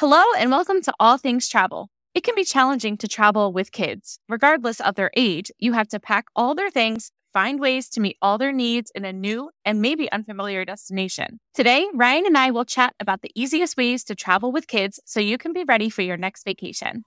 [0.00, 1.88] Hello, and welcome to All Things Travel.
[2.12, 4.18] It can be challenging to travel with kids.
[4.28, 8.18] Regardless of their age, you have to pack all their things, find ways to meet
[8.20, 11.40] all their needs in a new and maybe unfamiliar destination.
[11.54, 15.18] Today, Ryan and I will chat about the easiest ways to travel with kids so
[15.18, 17.04] you can be ready for your next vacation.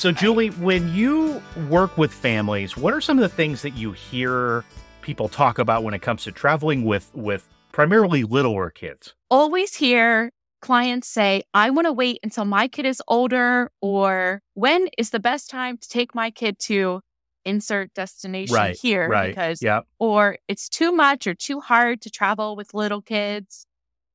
[0.00, 3.92] So, Julie, when you work with families, what are some of the things that you
[3.92, 4.64] hear
[5.02, 9.12] people talk about when it comes to traveling with with primarily littler kids?
[9.30, 10.30] Always hear
[10.62, 15.20] clients say, I want to wait until my kid is older, or when is the
[15.20, 17.02] best time to take my kid to
[17.44, 19.06] insert destination Right, here?
[19.06, 19.86] right, Because, Yep.
[19.98, 23.66] or it's too much or too hard to travel with little kids.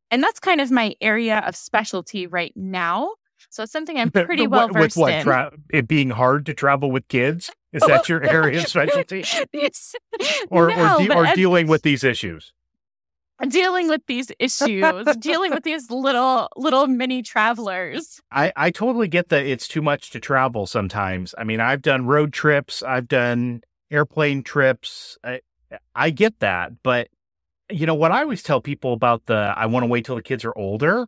[0.09, 3.11] And that's kind of my area of specialty right now.
[3.49, 5.23] So it's something I'm pretty well versed what in.
[5.23, 7.51] tra- it being hard to travel with kids?
[7.73, 9.19] Is oh, that your area of specialty,
[9.53, 9.95] It's-
[10.49, 12.53] or no, or, de- or dealing with these issues?
[13.49, 18.21] dealing with these issues, dealing with these little little mini travelers.
[18.31, 21.35] I, I totally get that it's too much to travel sometimes.
[21.37, 25.17] I mean, I've done road trips, I've done airplane trips.
[25.23, 25.41] I,
[25.93, 26.81] I get that.
[26.81, 27.09] But,
[27.69, 30.21] you know, what I always tell people about the I want to wait till the
[30.23, 31.07] kids are older,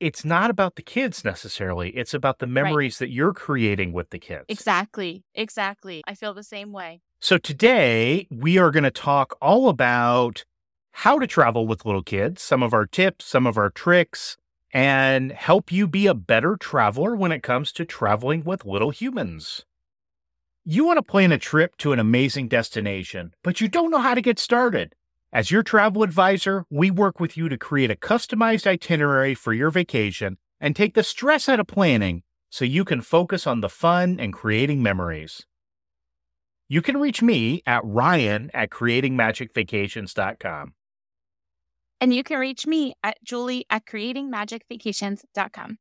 [0.00, 1.90] it's not about the kids necessarily.
[1.90, 4.46] It's about the memories that you're creating with the kids.
[4.48, 6.02] Exactly, exactly.
[6.06, 7.02] I feel the same way.
[7.20, 10.44] So today we are going to talk all about
[10.92, 14.38] how to travel with little kids, some of our tips, some of our tricks,
[14.72, 19.66] and help you be a better traveler when it comes to traveling with little humans.
[20.64, 24.14] You want to plan a trip to an amazing destination, but you don't know how
[24.14, 24.94] to get started.
[25.32, 29.70] As your travel advisor, we work with you to create a customized itinerary for your
[29.70, 34.18] vacation and take the stress out of planning so you can focus on the fun
[34.18, 35.46] and creating memories.
[36.68, 40.74] You can reach me at ryan at creatingmagicvacations.com.
[42.00, 45.78] And you can reach me at julie at creatingmagicvacations.com.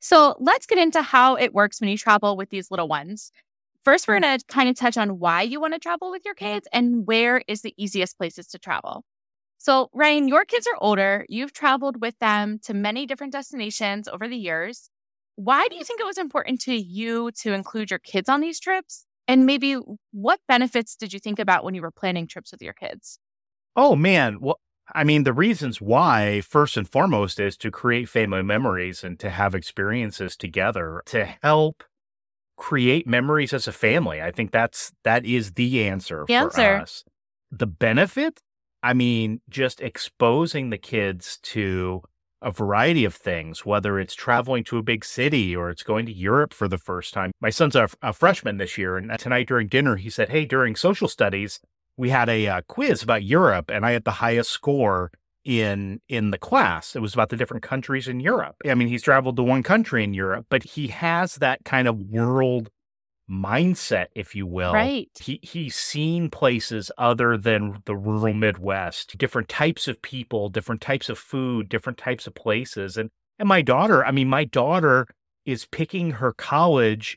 [0.00, 3.30] So let's get into how it works when you travel with these little ones.
[3.88, 4.20] First, we're mm.
[4.20, 7.06] going to kind of touch on why you want to travel with your kids and
[7.06, 9.02] where is the easiest places to travel.
[9.56, 11.24] So, Ryan, your kids are older.
[11.30, 14.90] You've traveled with them to many different destinations over the years.
[15.36, 18.60] Why do you think it was important to you to include your kids on these
[18.60, 19.06] trips?
[19.26, 19.78] And maybe
[20.12, 23.18] what benefits did you think about when you were planning trips with your kids?
[23.74, 24.38] Oh, man.
[24.38, 24.60] Well,
[24.94, 29.30] I mean, the reasons why, first and foremost, is to create family memories and to
[29.30, 31.84] have experiences together to help
[32.58, 34.20] create memories as a family.
[34.20, 36.76] I think that's that is the answer The for answer.
[36.82, 37.04] us.
[37.50, 38.40] The benefit,
[38.82, 42.02] I mean, just exposing the kids to
[42.42, 46.12] a variety of things, whether it's traveling to a big city or it's going to
[46.12, 47.32] Europe for the first time.
[47.40, 50.76] My son's a, a freshman this year, and tonight during dinner, he said, Hey, during
[50.76, 51.60] social studies,
[51.96, 55.10] we had a uh, quiz about Europe, and I had the highest score
[55.44, 56.94] in in the class.
[56.94, 58.56] It was about the different countries in Europe.
[58.66, 62.00] I mean, he's traveled to one country in Europe, but he has that kind of
[62.00, 62.70] world
[63.30, 64.72] mindset, if you will.
[64.72, 65.10] Right.
[65.20, 71.08] He he's seen places other than the rural Midwest, different types of people, different types
[71.08, 72.96] of food, different types of places.
[72.96, 75.06] And and my daughter, I mean, my daughter
[75.44, 77.16] is picking her college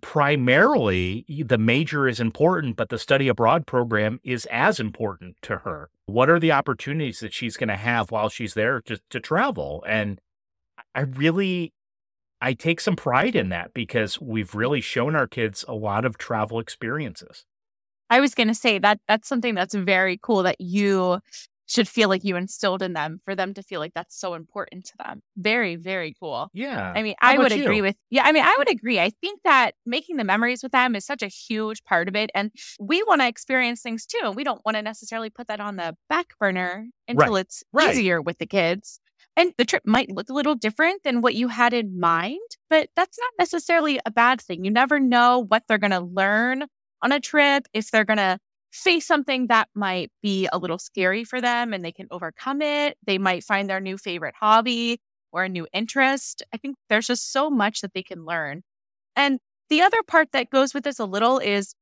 [0.00, 5.90] primarily the major is important, but the study abroad program is as important to her.
[6.10, 9.84] What are the opportunities that she's going to have while she's there to, to travel?
[9.86, 10.20] And
[10.94, 11.72] I really,
[12.40, 16.18] I take some pride in that because we've really shown our kids a lot of
[16.18, 17.44] travel experiences.
[18.08, 21.20] I was going to say that that's something that's very cool that you
[21.70, 24.84] should feel like you instilled in them for them to feel like that's so important
[24.84, 25.22] to them.
[25.36, 26.50] Very, very cool.
[26.52, 26.92] Yeah.
[26.94, 28.98] I mean, How I would agree with, yeah, I mean, I would agree.
[28.98, 32.30] I think that making the memories with them is such a huge part of it.
[32.34, 32.50] And
[32.80, 34.18] we want to experience things too.
[34.24, 37.90] And we don't want to necessarily put that on the back burner until it's right.
[37.90, 38.98] easier with the kids.
[39.36, 42.88] And the trip might look a little different than what you had in mind, but
[42.96, 44.64] that's not necessarily a bad thing.
[44.64, 46.64] You never know what they're going to learn
[47.00, 48.38] on a trip, if they're going to
[48.70, 52.96] face something that might be a little scary for them and they can overcome it.
[53.06, 55.00] They might find their new favorite hobby
[55.32, 56.42] or a new interest.
[56.52, 58.62] I think there's just so much that they can learn.
[59.16, 59.38] And
[59.68, 61.74] the other part that goes with this a little is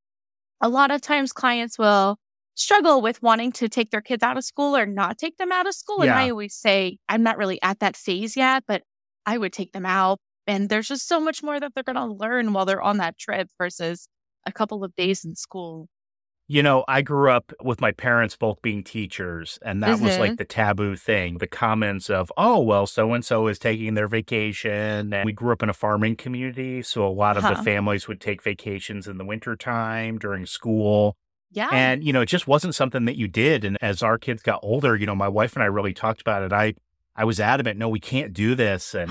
[0.60, 2.16] a lot of times clients will
[2.54, 5.66] struggle with wanting to take their kids out of school or not take them out
[5.66, 6.02] of school.
[6.02, 8.82] And I always say, I'm not really at that phase yet, but
[9.26, 10.18] I would take them out.
[10.46, 13.18] And there's just so much more that they're going to learn while they're on that
[13.18, 14.08] trip versus
[14.46, 15.88] a couple of days in school.
[16.50, 20.18] You know, I grew up with my parents both being teachers, and that was Mhm.
[20.18, 21.38] like the taboo thing.
[21.38, 25.12] The comments of, oh, well, so and so is taking their vacation.
[25.12, 26.80] And we grew up in a farming community.
[26.82, 31.16] So a lot of the families would take vacations in the wintertime during school.
[31.52, 31.68] Yeah.
[31.70, 33.62] And, you know, it just wasn't something that you did.
[33.64, 36.42] And as our kids got older, you know, my wife and I really talked about
[36.42, 36.52] it.
[36.52, 36.74] I,
[37.14, 38.94] I was adamant, no, we can't do this.
[38.94, 39.10] And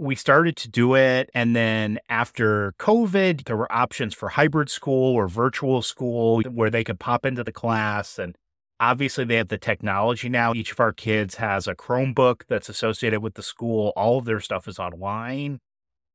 [0.00, 1.28] we started to do it.
[1.34, 6.82] And then after COVID, there were options for hybrid school or virtual school where they
[6.82, 8.18] could pop into the class.
[8.18, 8.34] And
[8.80, 10.54] obviously, they have the technology now.
[10.54, 14.40] Each of our kids has a Chromebook that's associated with the school, all of their
[14.40, 15.60] stuff is online.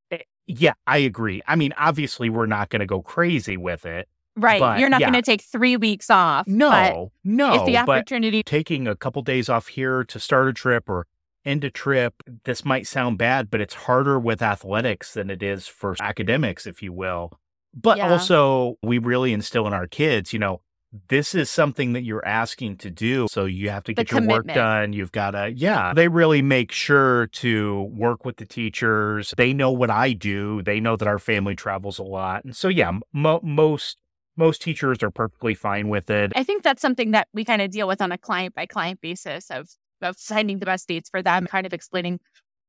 [0.09, 0.17] Eh,
[0.47, 1.43] yeah, I agree.
[1.47, 4.09] I mean, obviously, we're not going to go crazy with it.
[4.35, 4.59] Right.
[4.59, 5.11] But, You're not yeah.
[5.11, 6.45] going to take three weeks off.
[6.47, 7.53] but No, no.
[7.53, 11.05] if the but opportunity, taking a couple days off here to start a trip or
[11.45, 15.67] end a trip, this might sound bad, but it's harder with athletics than it is
[15.67, 17.39] for academics, if you will.
[17.73, 18.11] But Yeah.
[18.11, 20.61] also, we really instill in our kids, you know,
[21.09, 23.27] this is something that you're asking to do.
[23.29, 24.93] So you have to The get your work done.
[24.93, 25.93] You've got to, yeah.
[25.93, 29.33] They really make sure to work with the teachers.
[29.35, 30.61] They know what I do.
[30.63, 32.45] They know that our family travels a lot.
[32.45, 33.97] And so, yeah, mo- most,
[34.37, 36.31] most teachers are perfectly fine with it.
[36.33, 39.01] I think that's something that we kind of deal with on a client by client
[39.01, 39.67] basis of,
[40.05, 42.19] of finding the best dates for them, kind of explaining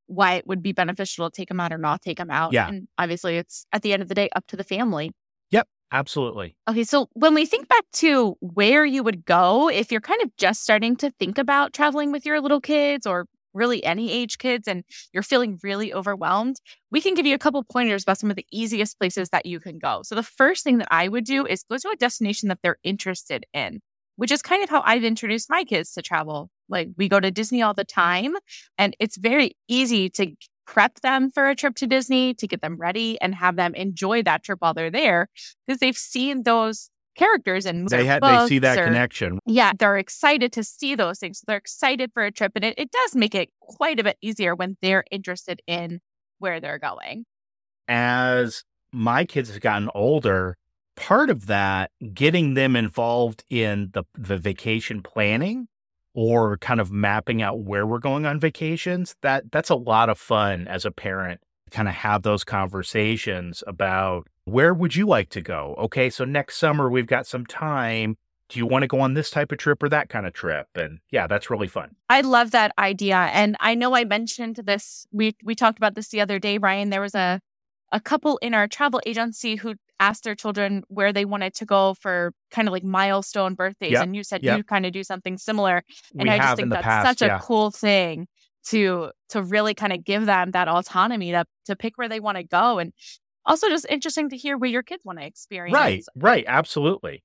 [0.07, 2.53] why it would be beneficial to take them out or not take them out.
[2.53, 2.69] Yeah.
[2.69, 5.13] And obviously, it's at the end of the day up to the family.
[5.51, 6.57] Yep, absolutely.
[6.69, 10.37] Okay, so when we think back to where you would go if you're kind of
[10.37, 14.69] just starting to think about traveling with your little kids or really any age kids
[14.69, 16.57] and you're feeling really overwhelmed,
[16.91, 19.59] we can give you a couple pointers about some of the easiest places that you
[19.59, 20.03] can go.
[20.05, 22.77] So the first thing that I would do is go to a destination that they're
[22.85, 23.81] interested in,
[24.17, 26.51] which is kind of how I've introduced my kids to travel.
[26.69, 28.35] Like we go to Disney all the time
[28.77, 30.33] and it's very easy to
[30.67, 34.23] prep them for a trip to Disney, to get them ready and have them enjoy
[34.25, 35.29] that trip while they're there
[35.67, 39.39] because they've seen those characters and They they see that or, connection.
[39.47, 41.43] Yeah, they're excited to see those things.
[41.47, 44.55] They're excited for a trip, and it, it does make it quite a bit easier
[44.55, 46.01] when they're interested in
[46.39, 47.25] where they're going.
[47.89, 50.57] As my kids have gotten older,
[50.97, 55.69] part of that getting them involved in the the vacation planning
[56.15, 60.19] or kind of mapping out where we're going on vacations, that that's a lot of
[60.19, 61.41] fun as a parent.
[61.71, 65.75] Kind of have those conversations about where would you like to go?
[65.79, 68.17] Okay, so next summer we've got some time.
[68.49, 70.69] Do you want to go on this type of trip or that kind of trip?
[70.77, 71.97] And yeah, that's really fun.
[72.09, 75.07] I love that idea, and I know I mentioned this.
[75.13, 76.91] We we talked about this the other day, Ryan.
[76.91, 77.41] There was a
[77.93, 81.95] a couple in our travel agency who asked their children where they wanted to go
[81.95, 84.59] for kind of like milestone birthdays, Yep, and you said yep.
[84.59, 85.83] you kind of do something similar.
[86.19, 87.19] and we I just think that's past.
[87.19, 87.37] such yeah.
[87.37, 88.27] a cool thing
[88.69, 92.37] to to really kind of give them that autonomy to to pick where they want
[92.37, 92.93] to go and
[93.45, 95.75] also just interesting to hear where your kids want to experience.
[95.75, 97.23] right, right, absolutely.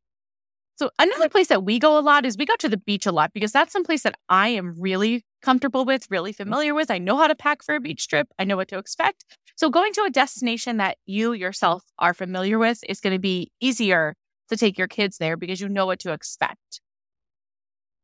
[0.75, 3.11] So another place that we go a lot is we go to the beach a
[3.11, 6.43] lot because that's some place that I am really comfortable with, really mm-hmm.
[6.43, 6.89] familiar with.
[6.89, 8.27] I know how to pack for a beach trip.
[8.39, 9.25] I know what to expect.
[9.61, 13.51] So going to a destination that you yourself are familiar with is going to be
[13.59, 14.15] easier
[14.49, 16.81] to take your kids there because you know what to expect.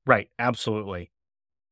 [0.06, 1.10] Right, absolutely.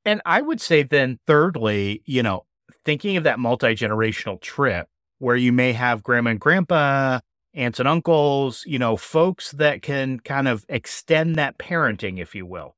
[0.03, 2.47] And I would say then, thirdly, you know,
[2.83, 4.87] thinking of that multi generational trip
[5.19, 7.19] where you may have grandma and grandpa,
[7.53, 12.47] aunts and uncles, you know, folks that can kind of extend that parenting, if you
[12.47, 12.75] will.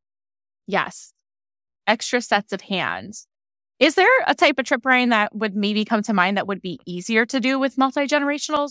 [0.68, 1.14] Yes.
[1.88, 3.28] Extra sets of hands.
[3.80, 6.62] Is there a type of trip, Ryan, that would maybe come to mind that would
[6.62, 8.70] be easier to do with multi generational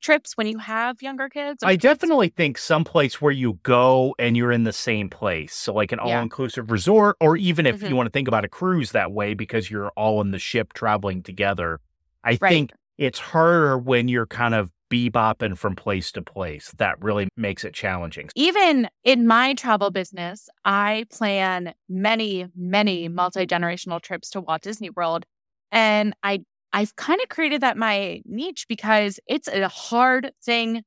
[0.00, 1.62] trips when you have younger kids?
[1.62, 5.54] I definitely think someplace where you go and you're in the same place.
[5.54, 7.88] So, like an all inclusive resort, or even if Mhm.
[7.88, 10.72] you want to think about a cruise that way because you're all in the ship
[10.72, 11.80] traveling together.
[12.24, 12.48] I Right.
[12.48, 16.72] think it's harder when you're kind of bebopping from place to place.
[16.78, 18.28] That really makes it challenging.
[18.34, 24.90] even in my travel business, I plan many, many multi generational trips to Walt Disney
[24.90, 25.24] World.
[25.70, 26.40] And I
[26.72, 30.82] I've kind of created that my niche because it's a hard thing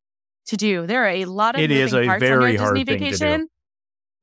[0.47, 0.85] to do.
[0.85, 2.85] There are a lot of It moving is a parts very on your hard Disney
[2.85, 3.17] thing to do.
[3.17, 3.47] vacation.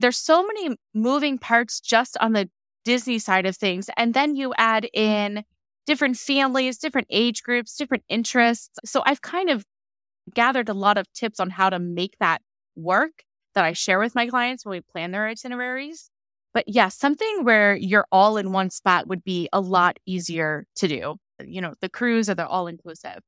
[0.00, 2.48] There's so many moving parts just on the
[2.84, 3.90] Disney side of things.
[3.96, 5.44] And then you add in
[5.86, 8.78] different families, different age groups, different interests.
[8.84, 9.64] So I've kind of
[10.34, 12.42] gathered a lot of tips on how to make that
[12.76, 16.10] work that I share with my clients when we plan their itineraries.
[16.54, 20.88] But yeah, something where you're all in one spot would be a lot easier to
[20.88, 21.16] do.
[21.44, 23.20] You know, the cruise or the all inclusive.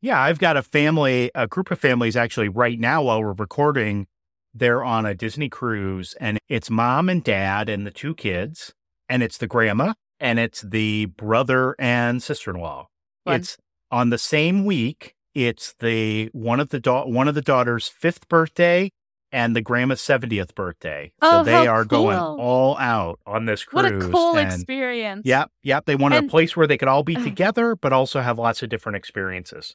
[0.00, 4.06] Yeah, I've got a family, a group of families actually right now while we're recording.
[4.54, 8.72] They're on a Disney cruise and it's mom and dad and the two kids,
[9.08, 12.88] and it's the grandma and it's the brother and sister in law.
[13.26, 13.56] It's
[13.90, 15.14] on the same week.
[15.34, 18.90] It's the one of the da- one of the daughter's fifth birthday
[19.34, 21.10] and the grandma's 70th birthday.
[21.22, 23.82] So Oh, they how are going all out on this cruise.
[23.84, 25.22] What a cool and- experience.
[25.24, 25.86] Yep, yep.
[25.86, 27.24] They wanted And- a place where they could all be uh-huh.
[27.24, 29.74] together, but also have lots of different experiences.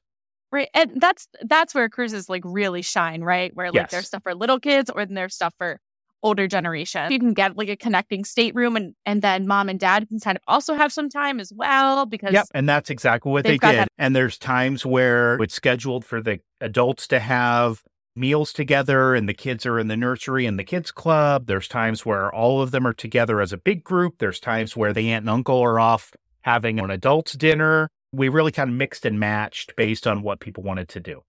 [0.51, 0.69] Right.
[0.73, 3.51] And that's that's where cruises like really shine, right?
[3.55, 3.91] Where like Yes.
[3.91, 5.79] there's stuff for little kids or there's stuff for
[6.23, 7.11] older generation.
[7.11, 10.37] You can get like a connecting stateroom and and then mom and dad can kind
[10.37, 13.61] of also have some time as well because Yep, and that's exactly what they did.
[13.61, 17.83] that- And there's times where it's scheduled for the adults to have
[18.15, 21.45] meals together and the kids are in the nursery and the kids club.
[21.45, 24.15] There's times where all of them are together as a big group.
[24.17, 27.89] There's times where the aunt and uncle are off having an adults dinner.
[28.11, 31.21] We really kind of mixed and matched based on what people wanted to do.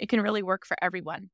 [0.00, 1.30] it can really work for everyone.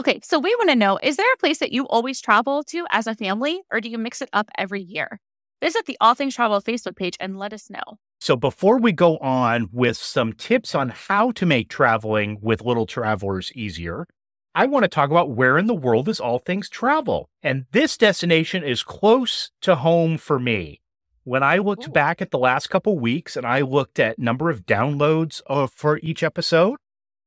[0.00, 2.86] Okay, so we want to know is there a place that you always travel to
[2.90, 5.18] as a family or do you mix it up every year?
[5.60, 7.98] Visit the All Things Travel Facebook page and let us know.
[8.20, 12.86] So before we go on with some tips on how to make traveling with little
[12.86, 14.06] travelers easier,
[14.54, 17.28] I want to talk about where in the world is all things travel.
[17.42, 20.80] And this destination is close to home for me.
[21.24, 21.92] When I looked Ooh.
[21.92, 25.98] back at the last couple weeks and I looked at number of downloads of, for
[26.04, 26.78] each episode,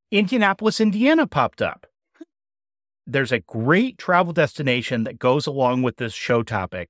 [0.09, 1.85] Indianapolis, Indiana popped up.
[3.08, 6.89] There's a great travel destination that goes along with this show topic.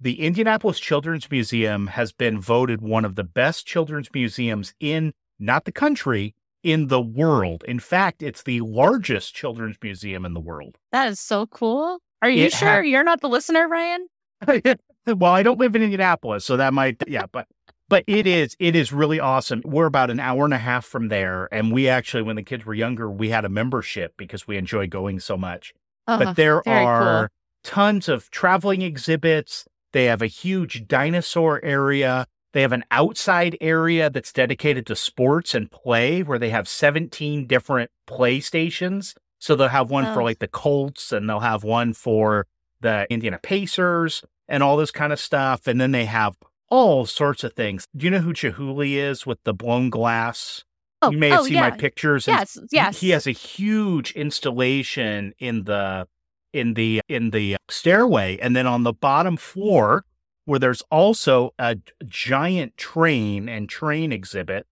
[0.00, 5.64] The Indianapolis Children's Museum has been voted one of the best children's museums in not
[5.66, 7.64] the country, in the world.
[7.66, 10.76] In fact, it's the largest children's museum in the world.
[10.92, 11.98] That is so cool.
[12.22, 14.08] Are you It sure ha- you're not the listener, Ryan?
[15.06, 17.46] well, I don't live in Indianapolis, so that might yeah, but
[17.90, 19.60] but it is it is really awesome.
[19.66, 22.64] We're about an hour and a half from there, and we actually, when the kids
[22.64, 25.74] were younger, we had a membership because we enjoy going so much.
[26.06, 27.28] Uh, but there very are cool.
[27.64, 29.66] tons of traveling exhibits.
[29.92, 32.26] They have a huge dinosaur area.
[32.52, 37.46] They have an outside area that's dedicated to sports and play where they have 17
[37.46, 39.14] different play stations.
[39.38, 40.24] So they'll have one for Oh.
[40.24, 42.46] like the Colts and they'll have one for
[42.80, 45.66] the Indiana Pacers and all this kind of stuff.
[45.68, 46.34] And then they have
[46.70, 47.84] all sorts of things.
[47.96, 50.64] Do you know who Chihuly is with the blown glass?
[51.02, 51.70] Oh, you may have oh, seen yeah.
[51.70, 52.28] my pictures.
[52.28, 53.00] and Yes, yes.
[53.00, 56.06] He has a huge installation in the
[56.52, 60.04] in the in the stairway and then on the bottom floor
[60.44, 64.66] where there's also a giant train and train exhibit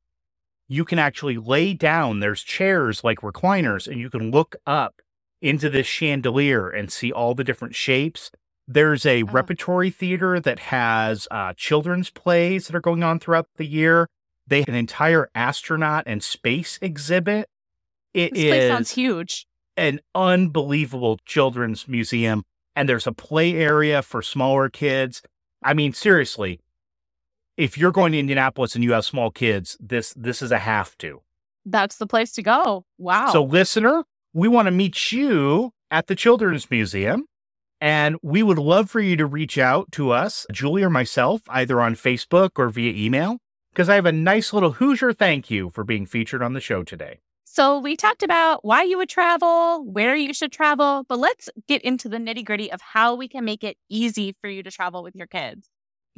[0.67, 5.01] you can actually lay down there's chairs like recliners and you can look up
[5.41, 8.31] into this chandelier and see all the different shapes
[8.71, 9.27] there's a Oh.
[9.27, 14.07] repertory theater that has uh, children's plays that are going on throughout the year
[14.47, 17.49] they have an entire astronaut and space exhibit
[18.15, 19.47] It is This place sounds huge.
[19.77, 22.43] an unbelievable children's museum
[22.77, 25.23] and there's a play area for smaller kids.
[25.65, 26.61] I mean seriously,
[27.57, 30.97] if you're going to Indianapolis and you have small kids, this this is a have
[30.99, 31.23] to.
[31.67, 32.85] That's the place to go.
[32.99, 33.31] Wow.
[33.33, 37.25] So listener, we want to meet you at the Children's Museum
[37.81, 41.81] and we would love for you to reach out to us, Julie or myself, either
[41.81, 43.39] on Facebook or via email
[43.79, 46.83] because I have a nice little Hoosier thank you for being featured on the show
[46.83, 47.21] today.
[47.45, 51.83] So we talked about why you would travel, where you should travel, but let's get
[51.83, 55.05] into the nitty gritty of how we can make it easy for you to travel
[55.05, 55.69] with your kids.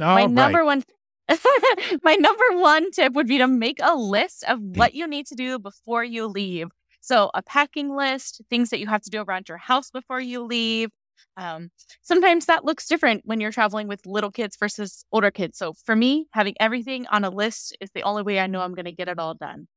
[0.00, 0.30] All my right.
[0.30, 0.84] number one
[2.02, 4.72] my number one tip would be to make a list of hmm.
[4.72, 6.68] what you need to do before you leave.
[7.02, 10.42] So a packing list, things that you have to do around your house before you
[10.42, 10.88] leave.
[11.36, 11.70] Um,
[12.02, 15.58] sometimes that looks different when you're traveling with little kids versus older kids.
[15.58, 18.74] So for me, having everything on a list is the only way I know I'm
[18.74, 19.68] going to get it all done.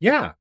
[0.00, 0.32] Yeah.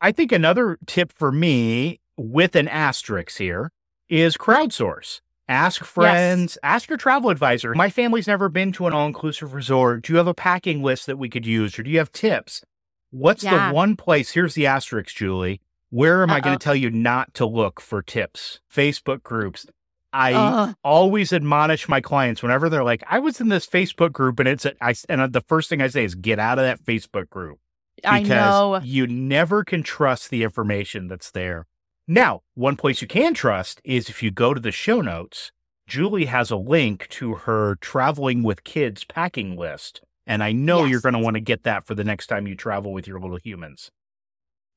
[0.00, 3.70] I think another tip for me with an asterisk here
[4.08, 5.20] is crowdsource.
[5.46, 7.74] Ask friends, ask your travel advisor.
[7.74, 10.02] My family's never been to an all inclusive resort.
[10.02, 12.62] Do you have a packing list that we could use or do you have tips?
[13.10, 13.68] What's Yeah.
[13.68, 14.30] the one place?
[14.30, 15.60] Here's the asterisk, Julie.
[15.90, 18.60] Where am I going to tell you not to look for tips?
[18.74, 19.66] Facebook groups.
[20.14, 20.76] I Ugh.
[20.84, 24.64] always admonish my clients whenever they're like, I was in this Facebook group and it's,
[24.64, 27.58] a, I, and the first thing I say is get out of that Facebook group
[28.04, 28.80] I because know.
[28.84, 31.66] you never can trust the information that's there.
[32.06, 35.50] Now, one place you can trust is if you go to the show notes,
[35.88, 40.00] Julie has a link to her traveling with kids packing list.
[40.26, 42.54] And I know you're going to want to get that for the next time you
[42.54, 43.90] travel with your little humans.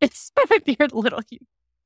[0.01, 0.31] It's
[0.65, 1.21] your little.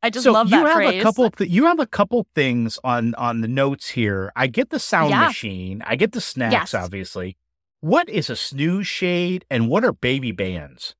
[0.04, 1.00] I just so love you that have phrase.
[1.02, 1.30] a couple.
[1.32, 4.32] Th- you have a couple things on on the notes here.
[4.36, 5.28] I get the sound Yeah.
[5.28, 5.84] machine.
[5.86, 6.54] I get the snacks.
[6.54, 6.74] Yes.
[6.74, 7.38] Obviously,
[7.82, 10.96] what is a snooze shade and what are baby bands?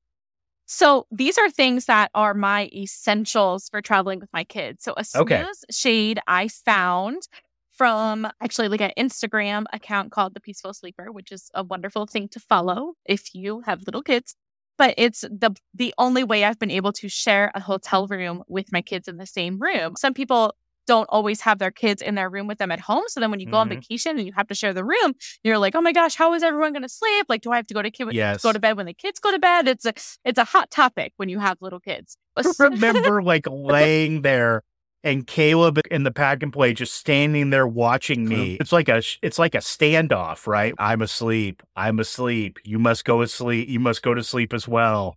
[0.66, 4.84] So these are things that are my essentials for traveling with my kids.
[4.84, 5.44] So a snooze Okay.
[5.70, 7.28] shade I found
[7.70, 12.28] from actually like an Instagram account called the Peaceful Sleeper, which is a wonderful thing
[12.28, 14.34] to follow if you have little kids.
[14.78, 18.72] But it's the the only way I've been able to share a hotel room with
[18.72, 19.94] my kids in the same room.
[19.96, 20.54] Some people
[20.86, 23.04] don't always have their kids in their room with them at home.
[23.08, 23.60] So then when you go mm-hmm.
[23.60, 25.14] on vacation and you have to share the room,
[25.44, 27.26] you're like, oh my gosh, how is everyone going to sleep?
[27.28, 28.42] Like, do I have to go to kid yes.
[28.42, 29.68] go to bed when the kids go to bed?
[29.68, 29.92] It's a
[30.24, 32.16] it's a hot topic when you have little kids.
[32.58, 34.62] remember like laying there
[35.04, 38.56] and Caleb in the pack and play just standing there watching me.
[38.60, 40.74] It's like a it's like a standoff, right?
[40.78, 41.62] I'm asleep.
[41.76, 42.58] I'm asleep.
[42.64, 43.68] You must go to sleep.
[43.68, 45.16] You must go to sleep as well.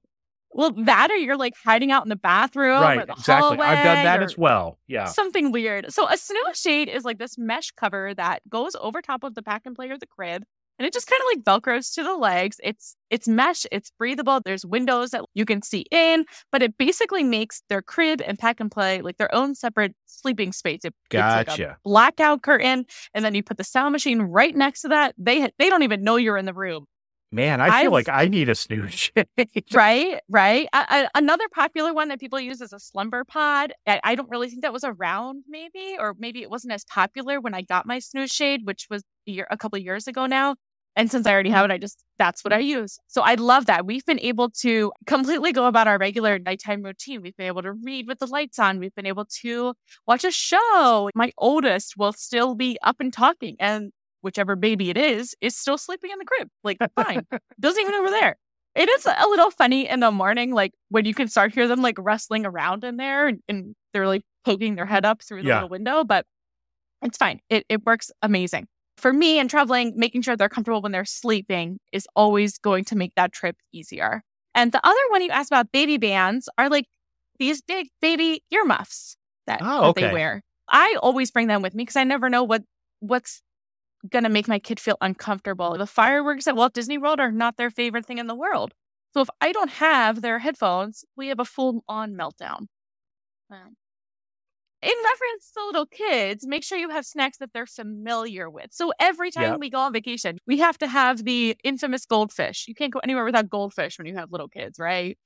[0.55, 3.57] Well, that or you're like hiding out in the bathroom right, or the exactly.
[3.57, 3.65] hallway.
[3.65, 4.79] I've done that as well.
[4.87, 5.03] Yeah.
[5.03, 5.91] Something weird.
[5.91, 9.43] So a snooze shade is like this mesh cover that goes over top of the
[9.43, 10.45] pack and play or the crib.
[10.77, 12.57] And it just kind of like velcros to the legs.
[12.63, 14.41] It's it's mesh, it's breathable.
[14.43, 18.59] There's windows that you can see in, but it basically makes their crib and pack
[18.59, 20.81] and play like their own separate sleeping space.
[20.83, 21.39] It, gotcha.
[21.41, 24.89] It's like a blackout curtain, and then you put the sound machine right next to
[24.89, 25.15] that.
[25.17, 26.87] They they don't even know you're in the room.
[27.31, 29.27] Man, I feel I've, like I need a snooze shade.
[29.73, 30.69] right, right.
[30.71, 33.73] I, I, another popular one that people use is a slumber pod.
[33.85, 37.41] I, I, don't really think that was around, maybe, or maybe it wasn't as popular
[37.41, 40.55] when I got my snooze shade, which was a, year, a couple years ago now.
[40.95, 42.97] And since I already have it, I just that's what I use.
[43.07, 43.85] So I love that.
[43.85, 47.21] We've been able to completely go about our regular nighttime routine.
[47.21, 48.79] We've been able to read with the lights on.
[48.79, 49.73] We've been able to
[50.07, 51.09] watch a show.
[51.13, 55.77] My oldest will still be up and talking, and whichever baby it is, is still
[55.77, 56.49] sleeping in the crib.
[56.63, 57.27] Like, fine.
[57.59, 58.37] Doesn't even over there.
[58.73, 61.81] It is a little funny in the morning, like when you can start hear them
[61.81, 65.47] like rustling around in there and, and they're like poking their head up through the
[65.47, 65.55] yeah.
[65.55, 66.25] little window, but
[67.01, 67.39] it's fine.
[67.49, 68.67] It it works amazing.
[68.97, 72.95] For me and traveling, making sure they're comfortable when they're sleeping is always going to
[72.95, 74.23] make that trip easier.
[74.53, 76.85] And the other one you asked about baby bands are like
[77.37, 80.01] these big baby earmuffs that, oh, okay.
[80.01, 80.41] that they wear.
[80.69, 82.63] I always bring them with me because I never know what
[82.99, 83.41] what's
[84.09, 85.77] going to make my kid feel uncomfortable.
[85.77, 88.73] The fireworks at Walt Disney World are not their favorite thing in the world.
[89.13, 92.67] So if I don't have their headphones, we have a full on meltdown.
[94.81, 98.67] In reference to little kids, make sure you have snacks that they're familiar with.
[98.71, 102.65] So every time we go on vacation, we have to have the infamous goldfish.
[102.67, 105.17] You can't go anywhere without goldfish when you have little kids, right?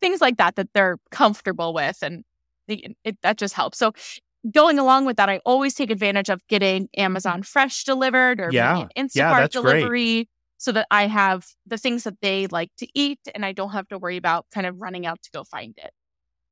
[0.00, 2.24] Things like that that they're comfortable with and
[2.68, 3.78] it, that just helps.
[3.78, 3.92] So
[4.50, 8.86] going along with that, I always take advantage of getting Amazon Fresh delivered or yeah.
[8.98, 10.28] Instacart yeah, delivery great.
[10.58, 13.88] so that I have the things that they like to eat and I don't have
[13.88, 15.90] to worry about kind of running out to go find it.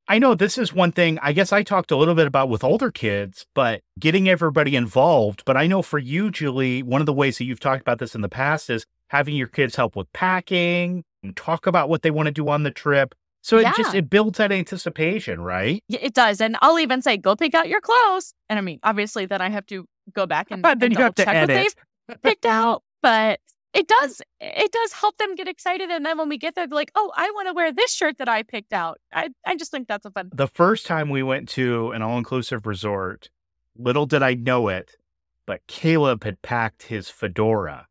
[0.06, 2.62] I know this is one thing I guess I talked a little bit about with
[2.62, 5.44] older kids, but getting everybody involved.
[5.46, 8.14] But I know for you, Julie, one of the ways that you've talked about this
[8.14, 12.10] in the past is having your kids help with packing and talk about what they
[12.10, 13.14] want to do on the trip.
[13.42, 13.72] So it yeah.
[13.76, 15.82] just it builds that anticipation, right?
[15.88, 16.40] Yeah, it does.
[16.40, 18.34] And I'll even say, go pick out your clothes.
[18.48, 21.02] And I mean, obviously, then I have to go back and, but then and you
[21.02, 21.56] have to check edit.
[21.56, 21.76] what
[22.08, 22.82] they've picked out.
[23.02, 23.40] But
[23.74, 25.90] it does it does help them get excited.
[25.90, 28.18] And then when we get there, they're like, oh, I want to wear this shirt
[28.18, 29.00] that I picked out.
[29.12, 30.30] I, I just think that's a fun.
[30.32, 33.30] The first time we went to an all inclusive resort,
[33.76, 34.96] little did I know it,
[35.44, 37.88] but Caleb had packed his fedora.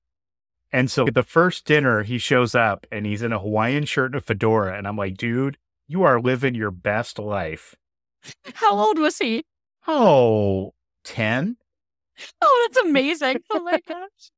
[0.72, 4.16] And so the first dinner, he shows up and he's in a Hawaiian shirt and
[4.16, 4.76] a fedora.
[4.76, 7.76] And I'm like, dude, you are living your best life.
[8.56, 9.44] How old was he?
[9.88, 11.58] Oh, 10?
[12.42, 13.38] Oh, that's amazing.
[13.52, 14.32] Oh my gosh.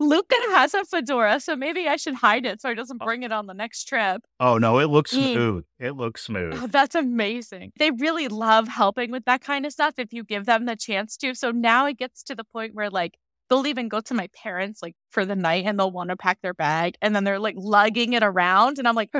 [0.00, 3.32] Luca has a fedora, so maybe I should hide it so he doesn't bring it
[3.32, 4.22] on the next trip.
[4.40, 5.32] Oh, no, it looks mm.
[5.32, 5.64] smooth.
[5.78, 6.54] It looks smooth.
[6.56, 7.72] Oh, that's amazing.
[7.78, 11.16] They really love helping with that kind of stuff if you give them the chance
[11.18, 11.34] to.
[11.34, 13.14] So now it gets to the point where, like,
[13.48, 16.40] they'll even go to my parents like for the night and they'll want to pack
[16.42, 19.10] their bag and then they're like lugging it around and I'm like,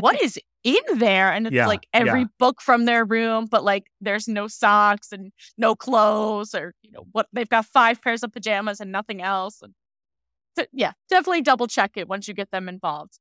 [0.00, 1.32] what is in there?
[1.32, 2.26] And it's yeah, like every yeah.
[2.38, 7.06] book from their room, but like there's no socks and no clothes or you know
[7.12, 9.62] what they've got five pairs of pajamas and nothing else.
[9.62, 9.72] And
[10.58, 13.18] so, yeah, definitely double check it once you get them involved.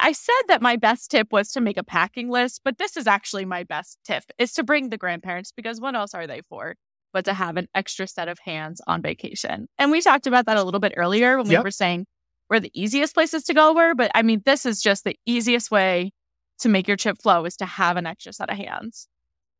[0.00, 3.06] I said that my best tip was to make a packing list, but this is
[3.06, 6.76] actually my best tip is to bring the grandparents because what else are they for?
[7.12, 9.68] but to have an extra set of hands on vacation.
[9.78, 11.60] And we talked about that a little bit earlier when yep.
[11.60, 12.06] we were saying
[12.48, 13.94] where the easiest places to go were.
[13.94, 16.12] But I mean, this is just the easiest way
[16.60, 19.08] to make your trip flow is to have an extra set of hands.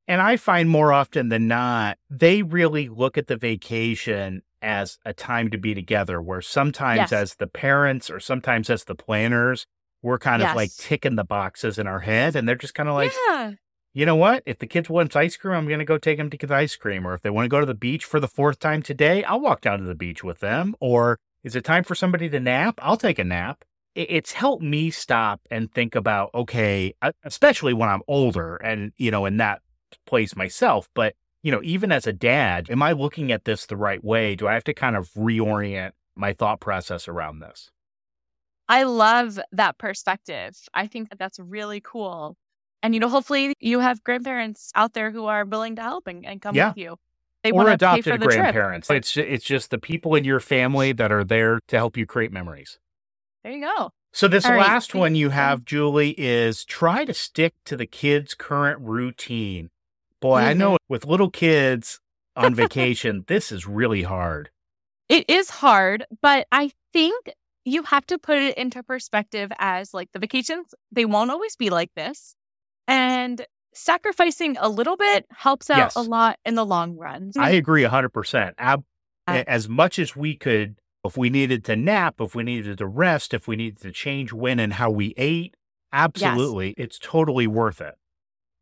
[0.07, 5.13] And I find more often than not, they really look at the vacation as a
[5.13, 7.13] time to be together, where sometimes yes.
[7.13, 9.67] as the parents or sometimes as the planners,
[10.03, 10.51] we're kind yes.
[10.51, 13.53] of like ticking the boxes in our head and they're just kind of like, yeah
[13.99, 14.45] you know what?
[14.47, 16.77] If the kids want ice cream, I'm going to go take them to get ice
[16.77, 17.05] cream.
[17.05, 19.41] Or if they want to go to the beach for the fourth time today, I'll
[19.41, 20.77] walk down to the beach with them.
[20.79, 22.79] Or is it time for somebody to nap?
[22.81, 23.65] I'll take a nap.
[23.97, 26.95] It's helped me stop and think about, okay,
[27.25, 29.63] especially when I'm older and, you know, in that
[30.07, 30.89] place myself.
[30.95, 34.35] But, you know, even as a dad, am I looking at this the right way?
[34.37, 37.71] Do I have to kind of reorient my thought process around this?
[38.69, 40.57] I love that perspective.
[40.75, 42.37] I think that that's really cool
[42.83, 46.25] And, you know, hopefully you have grandparents out there who are willing to help and,
[46.25, 46.69] and come Yeah.
[46.69, 46.97] with you.
[47.43, 48.37] They or adopted the trip.
[48.37, 48.91] grandparents.
[48.91, 52.31] It's it's just the people in your family that are there to help you create
[52.33, 52.79] memories.
[53.43, 53.91] There you go.
[54.13, 55.31] So this All right, last thank one you.
[55.31, 59.71] have, Julie, is try to stick to the kids' current routine.
[60.21, 60.59] Boy, I Mm-hmm.
[60.59, 62.01] know with little kids
[62.37, 64.51] on vacation, this is really hard.
[65.09, 67.31] It is hard, but I think
[67.65, 71.71] you have to put it into perspective as like the vacations, they won't always be
[71.71, 72.35] like this.
[72.87, 75.97] And sacrificing a little bit helps out Yes.
[75.97, 77.33] a lot in the long run.
[77.39, 78.55] I agree 100%.
[78.59, 78.85] Ab-
[79.27, 82.87] Uh, as much as we could, if we needed to nap, if we needed to
[82.87, 85.55] rest, if we needed to change when and how we ate,
[85.93, 86.71] absolutely.
[86.79, 87.95] It's totally worth it.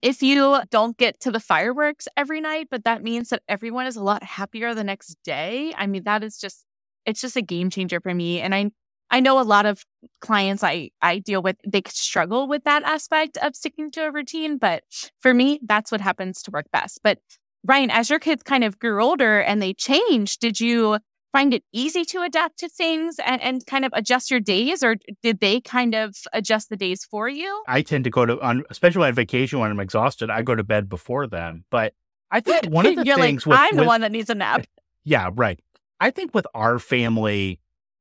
[0.07, 3.97] If you don't get to the fireworks every night, but that means that everyone is
[3.97, 5.75] a lot happier the next day.
[5.77, 6.65] I mean, that is just
[7.05, 8.41] it's just a game changer for me.
[8.41, 8.71] And I
[9.11, 9.85] I know a lot of
[10.21, 14.59] clients I I deal with they struggle with that aspect of sticking to a routine,
[14.59, 14.85] but
[15.21, 17.01] for me, that's what happens to work best.
[17.03, 17.19] But
[17.65, 21.01] Ryan, as your kids kind of grew older and they changed, did you
[21.37, 24.97] find it easy to adapt to things and, and kind of adjust your days, or
[25.23, 27.63] did they kind of adjust the days for you?
[27.69, 30.65] I tend to go to, on, especially on vacation when I'm exhausted, I go to
[30.65, 31.65] bed before then.
[31.71, 31.93] But
[32.31, 34.65] I think one of the things like, with, I'm the one that needs a nap.
[35.09, 35.61] Yeah, right.
[36.01, 37.61] I think with our family,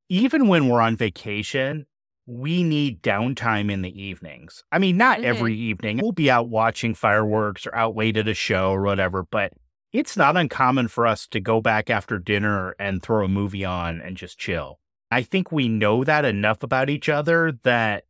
[0.10, 1.86] even when we're on vacation,
[2.26, 4.64] we need downtime in the evenings.
[4.72, 5.26] I mean, not Mhm.
[5.26, 6.00] every evening.
[6.02, 9.54] We'll be out watching fireworks or out late at a show or whatever, but
[9.96, 14.02] it's not uncommon for us to go back after dinner and throw a movie on
[14.02, 14.80] and just chill.
[15.10, 18.04] I think we know that enough about each other that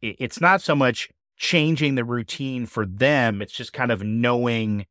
[0.00, 4.86] it's not so much changing the routine for them, it's just kind of knowing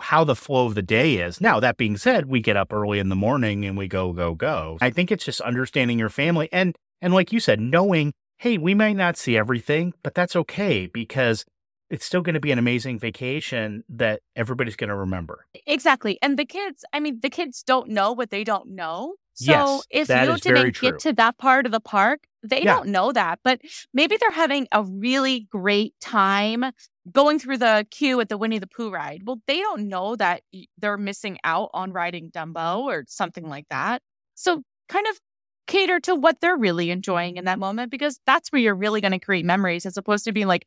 [0.00, 1.40] how the flow of the day is.
[1.40, 4.34] Now, that being said, we get up early in the morning and we go, go,
[4.34, 4.78] go.
[4.80, 8.74] I think it's just understanding your family and and like you said, knowing, hey, we
[8.74, 11.44] might not see everything, but that's okay because
[11.92, 15.46] it's still going to be an amazing vacation that everybody's going to remember.
[15.66, 16.18] Exactly.
[16.22, 19.14] And the kids, I mean, the kids don't know what they don't know.
[19.34, 22.76] So Yes, if you didn't get to that part of the park, they Yeah.
[22.76, 23.40] don't know that.
[23.44, 23.60] But
[23.92, 26.64] maybe they're having a really great time
[27.10, 29.22] going through the queue at the Winnie the Pooh ride.
[29.26, 30.42] Well, they don't know that
[30.78, 34.00] they're missing out on riding Dumbo or something like that.
[34.34, 35.20] So kind of
[35.66, 39.12] cater to what they're really enjoying in that moment because that's where you're really going
[39.12, 40.66] to create memories as opposed to being like,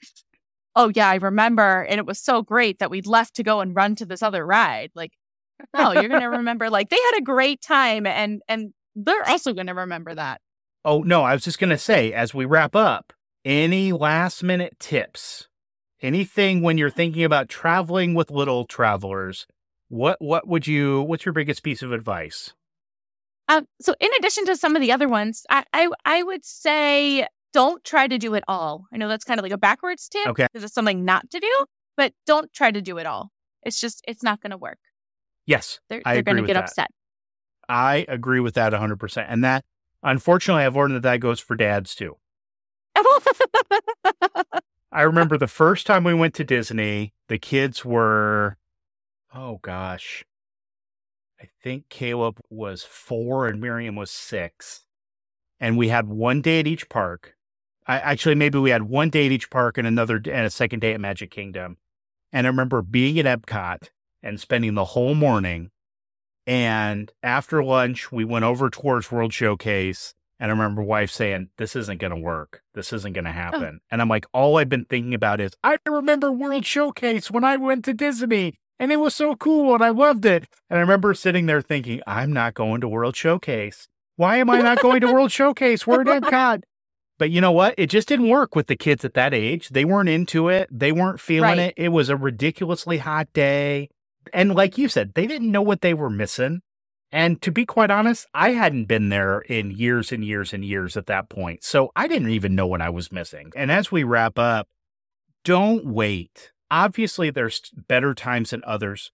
[0.76, 1.84] oh, yeah, I remember.
[1.84, 4.46] And it was so great that we left to go and run to this other
[4.46, 4.92] ride.
[4.96, 5.14] Like,
[5.76, 9.54] no, you're going to remember like they had a great time and and they're also
[9.54, 10.42] going to remember that.
[10.84, 13.12] Oh, no, I was just going to say, as we wrap up,
[13.44, 15.48] any last minute tips?
[16.02, 19.48] Anything when you're thinking about traveling with little travelers?
[19.88, 22.54] What what would you what's your biggest piece of advice?
[23.48, 27.28] Um, so in addition to some of the other ones, I, I I would say
[27.56, 28.86] don't try to do it all.
[28.94, 30.46] I know that's kind of like a backwards tip Okay.
[30.52, 31.66] because it's something not to do,
[31.96, 33.32] but don't try to do it all.
[33.64, 34.78] It's just it's not going to work.
[35.46, 36.64] Yes, They're they're going to get that.
[36.66, 36.90] upset.
[37.70, 39.26] I agree with that 100%.
[39.30, 39.64] And that,
[40.04, 42.18] unfortunately, I've learned that that goes for dads too.
[44.92, 48.58] I remember the first time we went to Disney, the kids were,
[49.34, 50.26] oh gosh,
[51.42, 54.82] I think Caleb was four and Miriam was six.
[55.60, 57.35] And we had one day at each park.
[57.88, 60.80] I actually, maybe we had one day at each park and another and a second
[60.80, 61.78] day at Magic Kingdom.
[62.32, 63.90] And I remember being at Epcot
[64.24, 65.70] and spending the whole morning.
[66.48, 70.14] And after lunch, we went over towards World Showcase.
[70.40, 72.62] And I remember wife saying, This isn't going to work.
[72.74, 73.34] This isn't going to oh.
[73.34, 73.80] happen.
[73.90, 77.56] And I'm like, All I've been thinking about is, I remember World Showcase when I
[77.56, 80.48] went to Disney and it was so cool and I loved it.
[80.70, 83.88] And I remember sitting there thinking, I'm not going to World Showcase.
[84.18, 85.88] Why am I not going to World Showcase?
[85.88, 86.64] We're at Epcot.
[87.18, 87.76] But you know what?
[87.78, 89.70] It just didn't work with the kids at that age.
[89.70, 90.68] They weren't into it.
[90.72, 91.60] They weren't feeling Right.
[91.60, 91.74] it.
[91.78, 93.90] It was a ridiculously hot day.
[94.34, 96.62] And like you said, they didn't know what they were missing.
[97.12, 100.98] And to be quite honest, I hadn't been there in years and years and years
[100.98, 101.64] at that point.
[101.64, 103.52] So I didn't even know what I was missing.
[103.56, 104.68] And as we wrap up,
[105.46, 106.52] don't wait.
[106.70, 109.12] Obviously, there's better times than others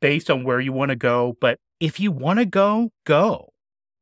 [0.00, 1.36] based on where you want to go.
[1.40, 3.52] But if you want to go, go.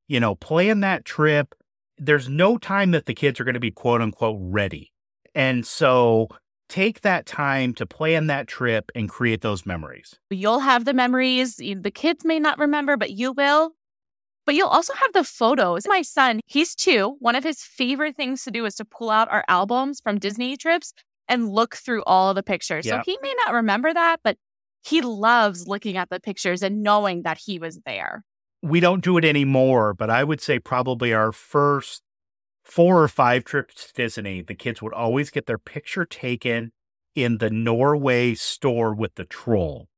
[0.09, 1.55] You know, plan that trip.
[1.99, 4.93] There's no time that the kids are going to be quote unquote ready.
[5.35, 6.29] And so
[6.69, 10.19] take that time to plan that trip and create those memories.
[10.31, 11.57] You'll have the memories.
[11.57, 13.73] The kids may not remember, but you will.
[14.47, 15.87] But you'll also have the photos.
[15.87, 17.17] My son, he's two.
[17.19, 20.57] One of his favorite things to do is to pull out our albums from Disney
[20.57, 20.95] trips
[21.29, 22.87] and look through all the pictures.
[22.87, 22.99] Yeah.
[22.99, 24.39] So he may not remember that, but
[24.83, 28.25] he loves looking at the pictures and knowing that he was there.
[28.63, 32.03] We don't do it anymore, but I would say probably our first
[32.65, 36.73] four or five trips to Disney, the kids would always get their picture taken
[37.15, 39.89] in the Norway store with the troll.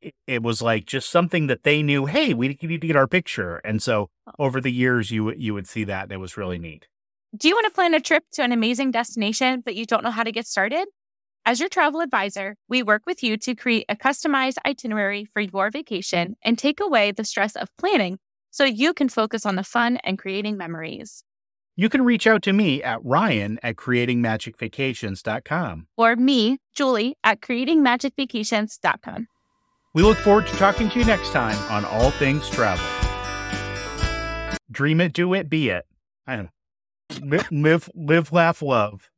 [0.00, 2.06] It, it was like just something that they knew.
[2.06, 4.32] Hey, we need to get our picture, and so oh.
[4.38, 6.86] over the years, you you would see that, and it was really neat.
[7.36, 10.10] Do you want to plan a trip to an amazing destination, but you don't know
[10.10, 10.86] how to get started?
[11.46, 15.70] As your travel advisor, we work with you to create a customized itinerary for your
[15.70, 18.18] vacation and take away the stress of planning
[18.50, 21.22] so you can focus on the fun and creating memories.
[21.76, 25.86] You can reach out to me at ryan at creatingmagicvacations.com.
[25.98, 29.28] Or me, Julie, at creatingmagicvacations.com.
[29.92, 32.86] We look forward to talking to you next time on All Things Travel.
[34.70, 35.84] Dream it, do it, be it.
[36.26, 36.50] I don't know.
[37.20, 39.10] Live, live, live laugh, love.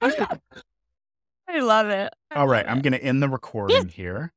[0.02, 2.12] I love it.
[2.34, 4.32] All right, I'm going to end the recording here.